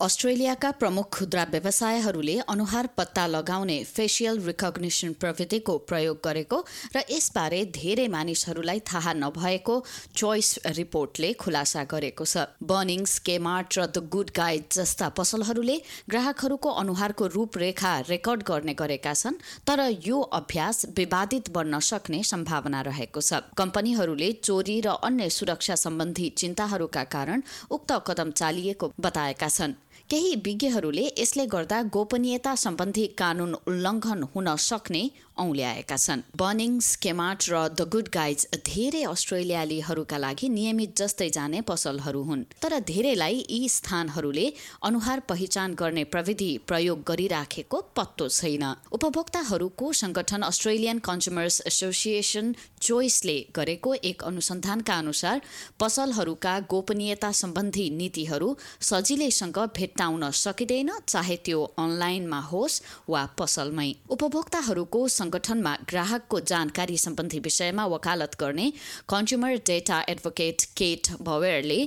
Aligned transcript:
अस्ट्रेलियाका 0.00 0.70
प्रमुख 0.72 1.08
खुद्रा 1.10 1.42
व्यवसायहरूले 1.50 2.32
अनुहार 2.48 2.86
पत्ता 2.96 3.26
लगाउने 3.26 3.76
फेसियल 3.86 4.40
रिकग्निसन 4.40 5.12
प्रविधिको 5.20 5.76
प्रयोग 5.88 6.18
गरेको 6.24 6.58
र 6.96 7.02
यसबारे 7.10 7.60
धेरै 7.72 8.06
मानिसहरूलाई 8.08 8.80
थाहा 8.84 9.12
नभएको 9.14 9.76
चोइस 10.14 10.50
रिपोर्टले 10.76 11.32
खुलासा 11.34 11.84
गरेको 11.84 12.24
छ। 12.24 12.44
बर्निङ्स 12.62 13.18
केमार्ट 13.20 13.78
र 13.78 13.86
द 13.86 14.04
गुड 14.12 14.30
गाइड 14.36 14.68
जस्ता 14.70 15.08
पसलहरूले 15.16 15.78
ग्राहकहरूको 16.10 16.70
अनुहारको 16.76 17.26
रूपरेखा 17.32 17.94
रेकर्ड 18.10 18.42
गर्ने 18.44 18.74
गरेका 18.76 19.14
छन् 19.14 19.40
तर 19.64 19.80
यो 20.04 20.20
अभ्यास 20.40 20.92
विवादित 20.92 21.50
बन्न 21.56 21.80
सक्ने 21.80 22.22
सम्भावना 22.34 22.84
रहेको 22.90 23.20
छ। 23.22 23.40
कम्पनीहरूले 23.56 24.30
चोरी 24.44 24.76
र 24.82 25.00
अन्य 25.02 25.32
सुरक्षा 25.32 25.80
सम्बन्धी 25.86 26.28
चिन्ताहरूका 26.36 27.04
कारण 27.16 27.42
उक्त 27.72 27.98
कदम 28.06 28.36
चालिएको 28.36 28.92
बताएका 29.00 29.48
छन्। 29.48 29.76
केही 30.10 30.34
विज्ञहरूले 30.46 31.04
यसले 31.18 31.44
गर्दा 31.46 31.80
गोपनीयता 31.94 32.54
सम्बन्धी 32.54 33.06
कानून 33.18 33.54
उल्लङ्घन 33.66 34.22
हुन 34.34 34.48
सक्ने 34.56 35.02
औल्याएका 35.36 35.96
छन्। 35.96 36.20
बर्निङ 36.38 36.78
स्केमार्ट 36.80 37.40
र 37.50 37.54
द 37.68 37.86
गुड 37.90 38.08
गाइड्स 38.08 38.46
धेरै 38.66 39.02
अस्ट्रेलियालीहरूका 39.04 40.18
लागि 40.18 40.48
नियमित 40.48 40.94
जस्तै 40.96 41.28
जाने 41.28 41.60
पसलहरू 41.60 42.22
हुन्। 42.22 42.44
तर 42.62 42.78
धेरैलाई 42.86 43.44
यी 43.50 43.68
स्थानहरूले 43.68 44.46
अनुहार 44.82 45.20
पहिचान 45.28 45.74
गर्ने 45.74 46.04
प्रविधि 46.14 46.50
प्रयोग 46.68 47.02
गरिराखेको 47.02 47.80
पत्तो 47.96 48.28
छैन। 48.30 48.64
उपभोक्ताहरूको 48.92 49.92
संगठन 50.02 50.42
अस्ट्रेलियन 50.42 50.98
कन्ज्युमर्स 51.08 51.60
एसोसिएसन 51.66 52.54
चोइसले 52.80 53.36
गरेको 53.56 53.94
एक 54.04 54.22
अनुसन्धानका 54.22 54.94
अनुसार 54.98 55.42
पसलहरूका 55.80 56.54
गोपनीयता 56.70 57.32
सम्बन्धी 57.42 57.90
नीतिहरू 57.98 58.56
सजिलैसँग 58.82 59.58
भेट्टाउन 59.96 60.30
सकिँदैन 60.32 60.90
चाहे 61.08 61.36
त्यो 61.44 61.62
अनलाइनमा 61.78 62.40
होस् 62.42 62.80
वा 63.08 63.22
पसलमै। 63.38 63.88
उपभोक्ताहरूको 64.10 65.00
संगठनमा 65.08 65.72
ग्राहकको 65.90 66.40
जानकारी 66.42 66.96
सम्बन्धी 66.98 67.38
विषयमा 67.40 67.86
वकालत 67.86 68.36
गर्ने 68.40 68.66
कन्ज्युमर 69.08 69.56
डेटा 69.66 70.04
एडभोकेट 70.08 70.68
केट 70.76 71.12
भवेयरले 71.22 71.80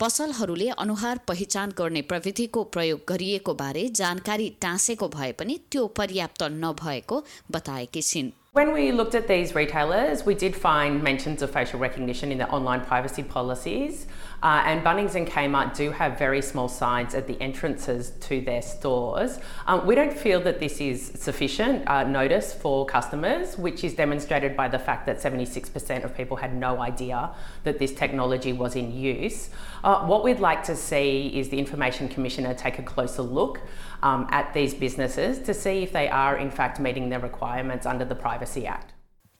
पसलहरूले 0.00 0.68
अनुहार 0.76 1.20
पहिचान 1.28 1.72
गर्ने 1.78 2.02
प्रविधिको 2.02 2.64
प्रयोग 2.74 3.04
गरिएको 3.08 3.54
बारे 3.54 3.88
जानकारी 3.94 4.48
टाँसेको 4.62 5.08
भए 5.08 5.32
पनि 5.32 5.58
त्यो 5.70 5.86
पर्याप्त 5.98 6.42
नभएको 6.54 7.24
बताएकी 7.50 8.02
छिन्। 8.02 8.32
When 8.54 8.72
we 8.72 8.92
looked 8.92 9.16
at 9.16 9.26
these 9.26 9.56
retailers, 9.56 10.24
we 10.24 10.36
did 10.36 10.54
find 10.54 11.02
mentions 11.02 11.42
of 11.42 11.50
facial 11.50 11.80
recognition 11.80 12.30
in 12.30 12.38
their 12.38 12.54
online 12.54 12.82
privacy 12.82 13.24
policies. 13.24 14.06
Uh, 14.44 14.62
and 14.64 14.84
Bunnings 14.84 15.16
and 15.16 15.26
Kmart 15.26 15.74
do 15.74 15.90
have 15.90 16.16
very 16.16 16.40
small 16.40 16.68
signs 16.68 17.16
at 17.16 17.26
the 17.26 17.36
entrances 17.42 18.10
to 18.20 18.42
their 18.42 18.62
stores. 18.62 19.40
Um, 19.66 19.84
we 19.84 19.96
don't 19.96 20.16
feel 20.16 20.40
that 20.42 20.60
this 20.60 20.80
is 20.80 21.04
sufficient 21.16 21.88
uh, 21.88 22.04
notice 22.04 22.54
for 22.54 22.86
customers, 22.86 23.58
which 23.58 23.82
is 23.82 23.94
demonstrated 23.94 24.56
by 24.56 24.68
the 24.68 24.78
fact 24.78 25.06
that 25.06 25.20
76% 25.20 26.04
of 26.04 26.16
people 26.16 26.36
had 26.36 26.54
no 26.54 26.80
idea 26.80 27.30
that 27.64 27.80
this 27.80 27.92
technology 27.92 28.52
was 28.52 28.76
in 28.76 28.96
use. 28.96 29.50
Uh, 29.82 30.06
what 30.06 30.22
we'd 30.22 30.38
like 30.38 30.62
to 30.64 30.76
see 30.76 31.26
is 31.34 31.48
the 31.48 31.58
Information 31.58 32.08
Commissioner 32.08 32.54
take 32.54 32.78
a 32.78 32.82
closer 32.82 33.22
look 33.22 33.60
um, 34.04 34.28
at 34.30 34.52
these 34.52 34.74
businesses 34.74 35.38
to 35.40 35.54
see 35.54 35.82
if 35.82 35.90
they 35.90 36.08
are 36.08 36.36
in 36.36 36.50
fact 36.50 36.78
meeting 36.78 37.08
the 37.08 37.18
requirements 37.18 37.86
under 37.86 38.04
the 38.04 38.14
Privacy 38.44 38.66
Act. 38.66 38.93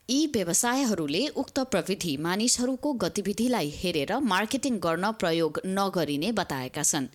यी 0.08 0.26
व्यवसायहरूले 0.26 1.20
उक्त 1.34 1.58
प्रविधि 1.72 2.16
मानिसहरूको 2.20 2.92
गतिविधिलाई 3.02 3.68
हेरेर 3.74 4.10
marketing 4.22 4.74
गर्न 4.78 5.10
प्रयोग 5.12 5.60
नगरिने 5.68 6.32
बताएका 6.32 6.82
छन्। 6.82 7.06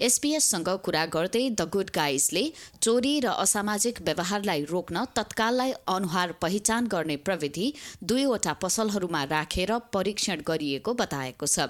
एसपीएससँग 0.00 0.68
कुरा 0.84 1.04
गर्दै 1.14 1.42
द 1.50 1.66
गुड 1.72 1.90
गाइजले 1.94 2.42
चोरी 2.82 3.12
र 3.20 3.32
असामाजिक 3.44 4.00
व्यवहारलाई 4.02 4.64
रोक्न 4.64 5.04
तत्काललाई 5.16 5.72
अनुहार 5.88 6.32
पहिचान 6.42 6.86
गर्ने 6.86 7.16
प्रविधि 7.24 7.72
दुईवटा 8.04 8.52
पसलहरूमा 8.60 9.22
राखेर 9.32 9.72
परीक्षण 9.92 10.44
गरिएको 10.46 10.94
बताएको 10.94 11.46
छ। 11.46 11.68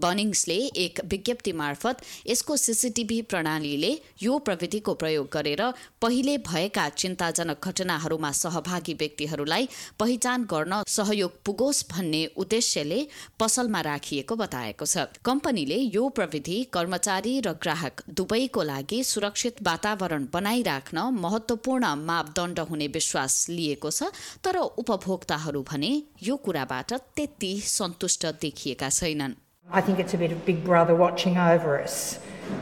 बनिङ्सले 0.00 0.54
एक 0.76 1.00
विज्ञप्ति 1.06 1.52
मार्फत 1.54 2.00
यसको 2.26 2.56
सिसिटिभी 2.58 3.20
प्रणालीले 3.24 3.92
यो 4.22 4.38
प्रविधिको 4.40 4.94
प्रयोग 4.94 5.28
गरेर 5.32 5.62
पहिले 6.02 6.36
भएका 6.44 6.88
चिन्ताजनक 6.98 7.68
घटनाहरूमा 7.68 8.30
सहभागी 8.34 8.94
व्यक्तिहरूलाई 8.94 9.68
पहिचान 10.10 10.44
गर्न 10.50 10.82
सहयोग 10.90 11.32
पुगोस् 11.46 11.82
भन्ने 11.90 12.22
उद्देश्यले 12.42 12.96
पसलमा 13.40 13.80
राखिएको 13.86 14.36
बताएको 14.36 14.86
छ 14.92 15.04
कम्पनीले 15.24 15.76
यो 15.96 16.08
प्रविधि 16.18 16.56
कर्मचारी 16.74 17.34
र 17.46 17.52
ग्राहक 17.62 18.02
दुवैको 18.20 18.62
लागि 18.70 18.98
सुरक्षित 19.10 19.62
वातावरण 19.68 20.26
बनाइराख्न 20.32 21.06
महत्वपूर्ण 21.20 21.94
मापदण्ड 22.10 22.58
हुने 22.72 22.86
विश्वास 22.98 23.38
लिएको 23.50 23.90
छ 24.00 24.10
तर 24.44 24.58
उपभोक्ताहरू 24.82 25.62
भने 25.70 25.92
यो 26.22 26.36
कुराबाट 26.44 26.92
त्यति 27.16 27.54
सन्तुष्ट 27.68 28.26
देखिएका 28.42 28.90
छैनन् 28.98 29.38
I 29.68 29.86
think 29.86 30.00
it's 30.00 30.14
a 30.14 30.18
bit 30.18 30.32
of 30.32 30.44
Big 30.44 30.62
Brother 30.64 31.00
watching 31.06 31.36
over 31.40 31.80
us, 31.80 31.98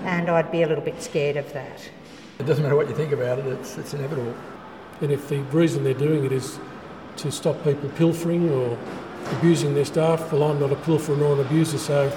and 0.05 0.29
I'd 0.31 0.51
be 0.53 0.65
a 0.65 0.67
little 0.71 0.85
bit 0.85 1.03
scared 1.03 1.39
of 1.39 1.53
that. 1.55 1.93
It 2.39 2.47
doesn't 2.47 2.63
matter 2.63 2.77
what 2.77 2.91
you 2.91 2.97
think 2.97 3.13
about 3.13 3.39
it, 3.39 3.47
it's, 3.53 3.79
it's 3.79 3.95
inevitable. 3.95 4.35
And 5.01 5.15
if 5.15 5.31
the 5.31 5.39
reason 5.61 5.85
they're 5.85 6.03
doing 6.09 6.27
it 6.27 6.33
is 6.33 6.59
to 7.19 7.33
stop 7.33 7.63
people 7.65 7.89
pilfering 7.91 8.49
or 8.51 8.79
abusing 9.33 9.75
their 9.75 9.85
staff, 9.85 10.33
well, 10.33 10.45
I'm 10.45 10.61
not 10.61 10.73
a 10.73 10.77
pilferer 10.77 11.17
nor 11.17 11.35
an 11.35 11.41
abuser, 11.41 11.79
so 11.79 12.13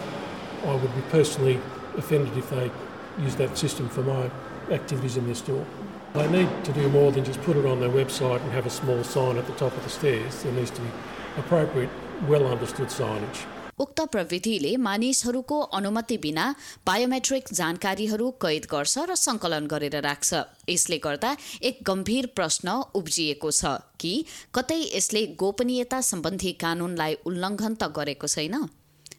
I 0.63 0.75
would 0.75 0.95
be 0.95 1.01
personally 1.09 1.59
offended 1.97 2.37
if 2.37 2.49
they 2.49 2.71
use 3.19 3.35
that 3.35 3.57
system 3.57 3.89
for 3.89 4.03
my 4.03 4.29
activities 4.69 5.17
in 5.17 5.25
their 5.25 5.35
store. 5.35 5.65
They 6.13 6.29
need 6.29 6.49
to 6.65 6.73
do 6.73 6.87
more 6.89 7.11
than 7.11 7.23
just 7.23 7.41
put 7.41 7.57
it 7.57 7.65
on 7.65 7.79
their 7.79 7.89
website 7.89 8.41
and 8.41 8.51
have 8.51 8.65
a 8.65 8.69
small 8.69 9.03
sign 9.03 9.37
at 9.37 9.47
the 9.47 9.53
top 9.53 9.75
of 9.75 9.83
the 9.83 9.89
stairs. 9.89 10.43
There 10.43 10.51
needs 10.53 10.71
to 10.71 10.81
be 10.81 10.89
appropriate, 11.37 11.89
well 12.27 12.45
understood 12.47 12.87
signage. 12.87 13.45
उक्त 13.81 13.99
प्रविधिले 14.13 14.71
मानिसहरूको 14.77 15.59
अनुमति 15.77 16.17
बिना 16.17 16.45
biometric 16.87 17.53
जानकारीहरू 17.59 18.29
कैद 18.41 18.65
गर्छ 18.73 18.97
र 19.09 19.15
सङ्कलन 19.17 19.67
गरेर 19.67 19.95
राख्छ। 20.01 20.29
यसले 20.69 20.97
गर्दा 20.97 21.31
एक 21.69 21.79
गम्भीर 21.83 22.25
प्रश्न 22.35 22.67
उब्जिएको 22.95 23.51
छ 23.51 23.77
कि 23.99 24.13
कतै 24.55 24.79
यसले 24.97 25.25
गोपनीयता 25.41 26.01
सम्बन्धी 26.11 26.51
कानूनलाई 26.61 27.17
उल्लङ्घन 27.25 27.73
त 27.75 27.83
गरेको 27.97 28.27
छैन? 28.27 28.55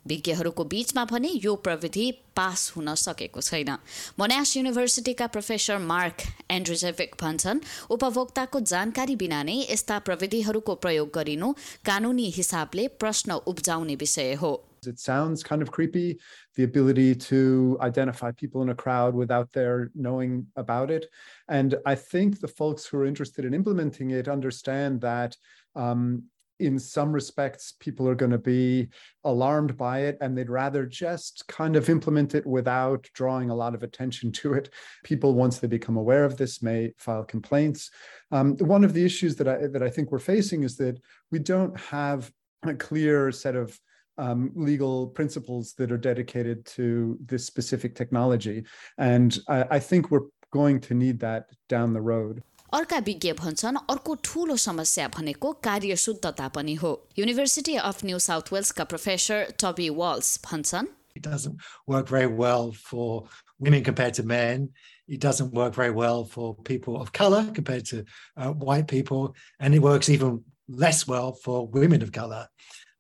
विज्ञहरूको 0.07 0.65
बीचमा 0.65 1.05
भने 1.11 1.29
यो 1.45 1.55
प्रविधि 1.67 2.11
पास 2.37 2.73
हुन 2.77 2.95
सकेको 2.95 3.41
छैन 3.41 3.71
मोनास 4.19 4.57
युनिभर्सिटीका 4.57 5.27
प्रोफेसर 5.37 5.79
मार्क 5.93 6.27
एन्ड्रोजेभिक 6.51 7.15
भन्छन् 7.21 7.61
उपभोक्ताको 7.97 8.61
जानकारी 8.73 9.17
बिना 9.23 9.43
नै 9.51 9.57
यस्ता 9.61 9.99
प्रविधिहरूको 10.09 10.75
प्रयोग 10.87 11.15
गरिनु 11.15 11.55
कानुनी 11.87 12.29
हिसाबले 12.37 12.89
प्रश्न 13.05 13.41
उब्जाउने 13.55 13.97
विषय 14.05 14.35
हो 14.43 14.53
It 14.85 14.99
sounds 14.99 15.45
kind 15.45 15.63
of 15.63 15.71
creepy, 15.71 16.19
the 16.57 16.65
ability 16.65 17.15
to 17.15 17.79
identify 17.81 18.33
people 18.33 18.63
in 18.63 18.71
a 18.71 18.75
crowd 18.75 19.15
without 19.15 19.53
their 19.53 19.91
knowing 19.95 20.47
about 20.57 20.91
it. 20.91 21.07
And 21.49 21.77
I 21.87 21.95
think 21.95 22.41
the 22.41 22.49
folks 22.49 22.85
who 22.85 22.99
are 22.99 23.07
interested 23.07 23.45
in 23.45 23.55
implementing 23.55 24.11
it 24.11 24.27
understand 24.27 25.01
that 25.03 25.37
um, 25.77 26.25
in 26.59 26.79
some 26.79 27.13
respects, 27.13 27.75
people 27.81 28.09
are 28.09 28.15
going 28.15 28.31
to 28.31 28.39
be 28.39 28.89
alarmed 29.25 29.77
by 29.77 30.01
it 30.01 30.19
and 30.21 30.37
they'd 30.37 30.51
rather 30.51 30.87
just 30.87 31.47
kind 31.49 31.77
of 31.77 31.89
implement 31.89 32.35
it 32.35 32.47
without 32.47 33.09
drawing 33.15 33.51
a 33.51 33.55
lot 33.55 33.75
of 33.75 33.83
attention 33.83 34.33
to 34.33 34.55
it. 34.55 34.71
People, 35.05 35.35
once 35.35 35.59
they 35.59 35.69
become 35.69 35.97
aware 35.97 36.25
of 36.25 36.37
this, 36.37 36.63
may 36.63 36.93
file 36.99 37.25
complaints. 37.25 37.91
Um, 38.31 38.57
one 38.59 38.85
of 38.85 38.95
the 38.95 39.05
issues 39.05 39.37
that 39.37 39.49
I, 39.49 39.67
that 39.69 39.83
I 39.83 39.91
think 39.91 40.13
we're 40.13 40.19
facing 40.19 40.63
is 40.63 40.77
that 40.77 41.01
we 41.31 41.39
don't 41.39 41.79
have 41.79 42.31
a 42.65 42.75
clear 42.75 43.33
set 43.33 43.57
of 43.57 43.79
um, 44.19 44.53
legal 44.55 45.09
principles 45.09 45.73
that 45.75 45.91
are 45.91 45.99
dedicated 45.99 46.65
to 46.67 47.19
this 47.25 47.45
specific 47.47 47.95
technology. 47.95 48.65
And 48.99 49.37
I, 49.49 49.65
I 49.73 49.79
think 49.79 50.11
we're 50.11 50.29
going 50.53 50.81
to 50.81 50.95
need 50.95 51.19
that 51.21 51.47
down 51.69 51.93
the 51.93 52.01
road. 52.01 52.43
अर्का 52.74 52.98
विज्ञ 53.08 53.32
भन्छन् 53.34 53.78
अर्को 53.90 54.16
ठूलो 54.24 54.56
समस्या 54.68 55.08
भनेको 55.16 55.52
कार्यशुद्धता 55.68 56.48
पनि 56.56 56.74
हो 56.84 56.92
युनिभर्सिटी 57.20 57.76
अफ 57.90 58.04
न्यू 58.06 58.20
साउथ 58.28 58.54
वेल्सका 58.54 58.84
प्रोफेसर 58.94 59.54
टबी 59.64 59.90
वाल्स 60.02 60.40
भन्छन् 60.46 60.88
It 61.18 61.24
doesn't 61.24 61.62
work 61.88 62.08
very 62.08 62.28
well 62.28 62.72
for 62.72 63.24
women 63.60 63.84
compared 63.84 64.14
to 64.16 64.24
men. 64.24 64.70
It 65.08 65.20
doesn't 65.20 65.52
work 65.52 65.74
very 65.74 65.90
well 65.90 66.26
for 66.26 66.56
people 66.72 67.02
of 67.02 67.12
color 67.12 67.50
compared 67.56 67.86
to 67.86 68.04
uh, 68.36 68.52
white 68.52 68.88
people. 68.88 69.36
And 69.60 69.74
it 69.74 69.82
works 69.82 70.10
even 70.10 70.44
less 70.70 71.08
well 71.08 71.34
for 71.34 71.66
women 71.66 72.04
of 72.04 72.12
color. 72.12 72.48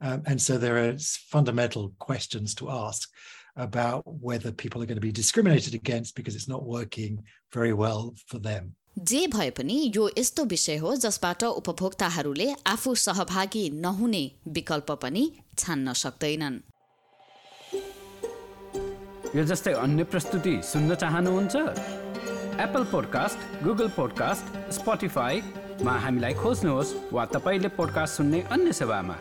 Um, 0.01 0.23
and 0.25 0.41
so 0.41 0.57
there 0.57 0.77
are 0.77 0.97
fundamental 1.29 1.93
questions 1.99 2.55
to 2.55 2.71
ask 2.71 3.07
about 3.55 4.03
whether 4.05 4.51
people 4.51 4.81
are 4.81 4.85
going 4.85 4.95
to 4.95 5.01
be 5.01 5.11
discriminated 5.11 5.73
against 5.73 6.15
because 6.15 6.35
it's 6.35 6.47
not 6.47 6.65
working 6.65 7.23
very 7.51 7.73
well 7.73 8.15
for 8.27 8.39
them. 8.39 8.75
जे 8.98 9.26
भए 9.26 9.50
पनि 9.50 9.92
यो 9.96 10.10
यस्तो 10.18 10.44
विषय 10.44 10.76
हो 10.76 10.96
जसबाट 10.96 11.44
उपभोक्ताहरूले 11.44 12.54
आफू 12.66 12.94
सहभागी 12.94 13.70
नहुने 13.70 14.30
विकल्प 14.48 14.90
पनि 14.90 15.32
छान्न 15.58 15.92
सक्दैनन्। 15.92 16.58
यो 19.36 19.44
जस्तै 19.44 19.72
अन्य 19.72 20.04
प्रस्तुति 20.04 20.60
सुन्न 20.64 20.94
चाहनुहुन्छ? 20.94 21.56
एप्पल 22.60 22.84
पोडकास्ट 22.84 23.64
गुगल 23.64 23.88
पोडकास्ट 23.88 24.72
स्पोटिफाईमा 24.72 25.92
हामीलाई 25.92 26.34
खोज्नुहोस् 26.34 26.94
वा 27.12 27.24
तपाईँले 27.24 27.68
पोडकास्ट 27.68 28.16
सुन्ने 28.16 28.40
अन्य 28.52 28.72
सेवामा। 28.72 29.16